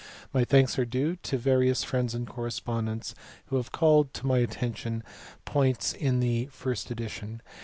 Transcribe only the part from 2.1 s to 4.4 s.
and corre spondents who have eaUteS my